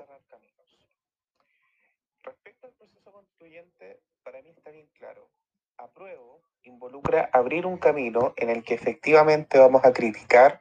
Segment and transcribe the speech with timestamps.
[0.00, 0.66] cerrar caminos.
[2.22, 5.28] Respecto al proceso constituyente, para mí está bien claro.
[5.76, 10.60] Apruebo involucra abrir un camino en el que efectivamente vamos a criticar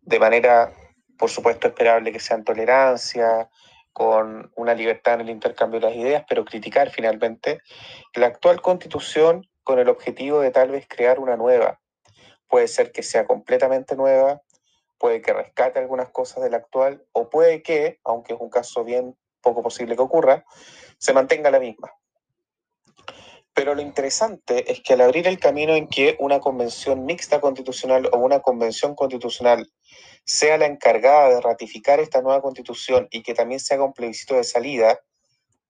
[0.00, 0.72] de manera,
[1.18, 3.48] por supuesto, esperable que sea en tolerancia,
[3.92, 7.60] con una libertad en el intercambio de las ideas, pero criticar finalmente
[8.14, 11.80] la actual constitución con el objetivo de tal vez crear una nueva.
[12.48, 14.42] Puede ser que sea completamente nueva,
[15.04, 18.84] puede que rescate algunas cosas de la actual, o puede que, aunque es un caso
[18.84, 20.46] bien poco posible que ocurra,
[20.96, 21.92] se mantenga la misma.
[23.52, 28.08] Pero lo interesante es que al abrir el camino en que una convención mixta constitucional
[28.14, 29.70] o una convención constitucional
[30.24, 34.36] sea la encargada de ratificar esta nueva constitución y que también se haga un plebiscito
[34.36, 35.00] de salida,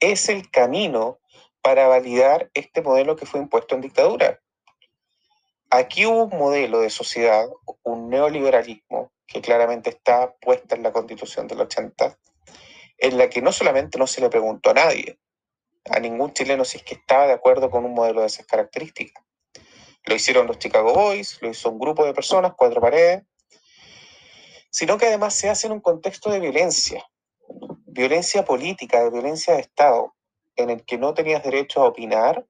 [0.00, 1.20] es el camino
[1.62, 4.40] para validar este modelo que fue impuesto en dictadura.
[5.72, 7.48] Aquí hubo un modelo de sociedad,
[7.84, 12.18] un neoliberalismo, que claramente está puesta en la constitución del 80,
[12.98, 15.20] en la que no solamente no se le preguntó a nadie,
[15.88, 19.24] a ningún chileno si es que estaba de acuerdo con un modelo de esas características.
[20.04, 23.22] Lo hicieron los Chicago Boys, lo hizo un grupo de personas, cuatro paredes,
[24.70, 27.08] sino que además se hace en un contexto de violencia,
[27.86, 30.16] violencia política, de violencia de Estado,
[30.56, 32.44] en el que no tenías derecho a opinar,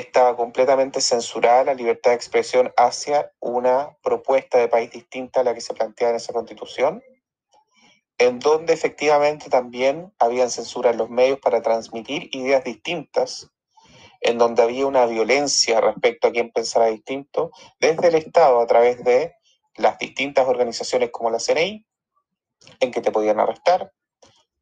[0.00, 5.54] estaba completamente censurada la libertad de expresión hacia una propuesta de país distinta a la
[5.54, 7.02] que se planteaba en esa constitución,
[8.18, 13.50] en donde efectivamente también habían censura en los medios para transmitir ideas distintas,
[14.20, 19.02] en donde había una violencia respecto a quien pensara distinto, desde el Estado a través
[19.04, 19.34] de
[19.76, 21.86] las distintas organizaciones como la CNI,
[22.80, 23.92] en que te podían arrestar,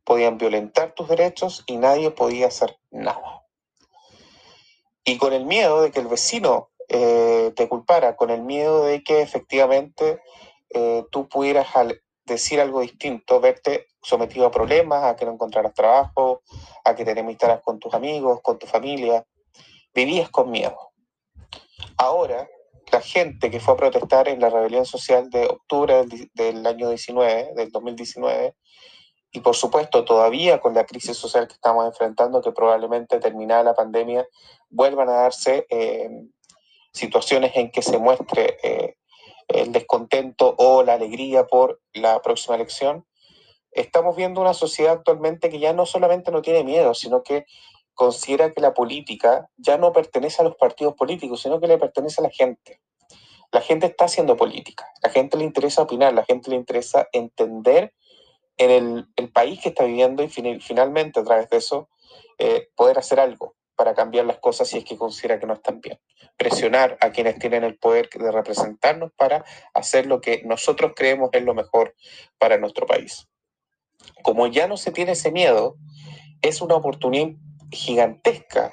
[0.04, 3.47] podían violentar tus derechos y nadie podía hacer nada.
[5.08, 9.02] Y con el miedo de que el vecino eh, te culpara, con el miedo de
[9.02, 10.20] que efectivamente
[10.68, 11.66] eh, tú pudieras
[12.26, 16.42] decir algo distinto, verte sometido a problemas, a que no encontraras trabajo,
[16.84, 19.24] a que te enemistara con tus amigos, con tu familia,
[19.94, 20.90] vivías con miedo.
[21.96, 22.46] Ahora
[22.92, 26.04] la gente que fue a protestar en la rebelión social de octubre
[26.34, 28.54] del, año 19, del 2019,
[29.32, 33.74] y por supuesto todavía con la crisis social que estamos enfrentando, que probablemente terminada la
[33.74, 34.26] pandemia,
[34.70, 36.08] vuelvan a darse eh,
[36.92, 38.96] situaciones en que se muestre eh,
[39.48, 43.06] el descontento o la alegría por la próxima elección.
[43.70, 47.46] Estamos viendo una sociedad actualmente que ya no solamente no tiene miedo, sino que
[47.94, 52.20] considera que la política ya no pertenece a los partidos políticos, sino que le pertenece
[52.20, 52.80] a la gente.
[53.50, 57.94] La gente está haciendo política, la gente le interesa opinar, la gente le interesa entender
[58.58, 61.88] en el, país que está viviendo y finalmente a través de eso
[62.38, 65.80] eh, poder hacer algo para cambiar las cosas si es que considera que no están
[65.80, 66.00] bien.
[66.36, 71.44] Presionar a quienes tienen el poder de representarnos para hacer lo que nosotros creemos es
[71.44, 71.94] lo mejor
[72.38, 73.28] para nuestro país.
[74.22, 75.76] Como ya no se tiene ese miedo,
[76.42, 77.36] es una oportunidad
[77.70, 78.72] gigantesca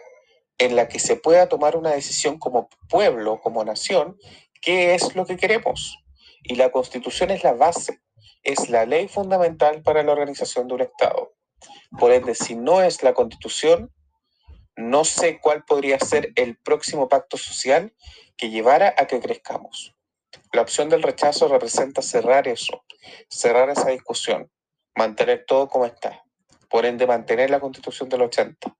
[0.58, 4.18] en la que se pueda tomar una decisión como pueblo, como nación,
[4.62, 6.00] qué es lo que queremos.
[6.42, 8.00] Y la constitución es la base,
[8.46, 11.34] es la ley fundamental para la organización de un Estado.
[12.00, 13.92] Por ende, si no es la constitución,
[14.78, 17.94] no sé cuál podría ser el próximo pacto social
[18.38, 19.96] que llevara a que crezcamos.
[20.54, 22.84] La opción del rechazo representa cerrar eso,
[23.30, 24.52] cerrar esa discusión,
[24.96, 26.26] mantener todo como está
[26.76, 28.76] por ende mantener la constitución del 80,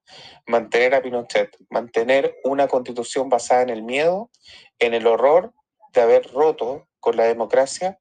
[0.46, 4.30] mantener a Pinochet, mantener una constitución basada en el miedo,
[4.78, 5.54] en el horror
[5.94, 7.98] de haber roto con la democracia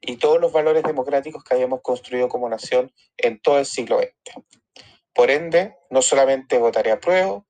[0.00, 4.44] y todos los valores democráticos que habíamos construido como nación en todo el siglo XX.
[5.12, 7.44] Por ende, no solamente votaré a prueba,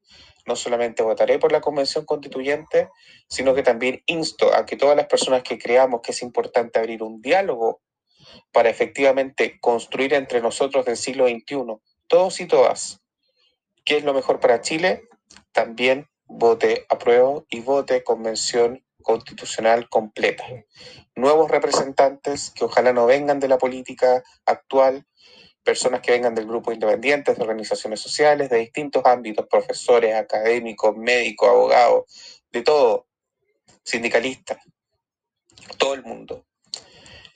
[0.47, 2.89] no solamente votaré por la Convención Constituyente,
[3.29, 7.03] sino que también insto a que todas las personas que creamos que es importante abrir
[7.03, 7.83] un diálogo
[8.53, 11.77] para efectivamente construir entre nosotros del siglo XXI,
[12.07, 13.01] todos y todas,
[13.85, 15.09] qué es lo mejor para Chile,
[15.53, 20.45] también vote apruebo y vote convención constitucional completa.
[21.17, 25.07] Nuevos representantes que ojalá no vengan de la política actual,
[25.65, 31.49] personas que vengan del grupo independientes, de organizaciones sociales, de distintos ámbitos, profesores, académicos, médicos,
[31.49, 32.05] abogados,
[32.53, 33.07] de todo,
[33.83, 34.59] sindicalistas,
[35.79, 36.45] todo el mundo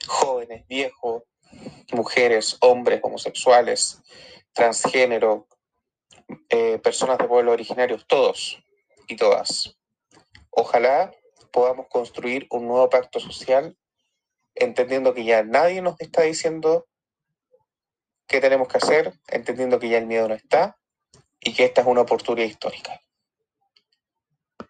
[0.07, 1.23] jóvenes, viejos,
[1.91, 3.99] mujeres, hombres, homosexuales,
[4.53, 5.47] transgénero,
[6.49, 8.63] eh, personas de pueblos originarios, todos
[9.07, 9.75] y todas.
[10.51, 11.11] Ojalá
[11.53, 13.77] podamos construir un nuevo pacto social
[14.55, 16.87] entendiendo que ya nadie nos está diciendo
[18.27, 20.77] qué tenemos que hacer, entendiendo que ya el miedo no está
[21.39, 22.99] y que esta es una oportunidad histórica.